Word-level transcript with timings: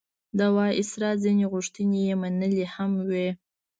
د 0.37 0.39
وایسرا 0.57 1.11
ځینې 1.23 1.45
غوښتنې 1.53 1.99
یې 2.07 2.15
منلي 2.21 2.65
هم 2.75 2.91
وې. 3.09 3.27